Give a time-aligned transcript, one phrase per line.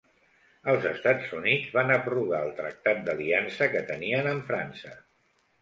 [0.71, 4.99] Els Estats Units van abrogar el Tractat d'aliança que tenien amb França.